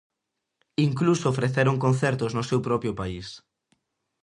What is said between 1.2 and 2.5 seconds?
ofreceron concertos no